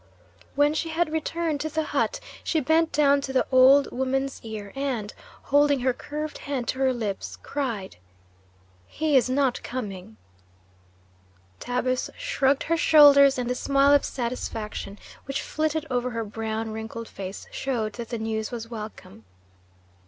When 0.55 0.73
she 0.73 0.89
had 0.89 1.11
returned 1.11 1.61
to 1.61 1.69
the 1.69 1.83
hut, 1.83 2.19
she 2.43 2.59
bent 2.59 2.91
down 2.91 3.21
to 3.21 3.31
the 3.31 3.45
old 3.51 3.91
woman's 3.91 4.39
ear 4.41 4.73
and, 4.75 5.13
holding 5.43 5.81
her 5.81 5.93
curved 5.93 6.39
hand 6.39 6.67
to 6.69 6.79
her 6.79 6.91
lips, 6.91 7.35
cried, 7.43 7.97
"He 8.87 9.15
is 9.15 9.29
not 9.29 9.61
coming!" 9.61 10.17
Tabus 11.59 12.09
shrugged 12.17 12.63
her 12.63 12.77
shoulders, 12.77 13.37
and 13.37 13.47
the 13.47 13.53
smile 13.53 13.93
of 13.93 14.03
satisfaction 14.03 14.97
which 15.25 15.39
flitted 15.43 15.85
over 15.91 16.09
her 16.09 16.25
brown, 16.25 16.71
wrinkled 16.71 17.07
face 17.07 17.45
showed 17.51 17.93
that 17.93 18.09
the 18.09 18.17
news 18.17 18.49
was 18.49 18.67
welcome. 18.71 19.23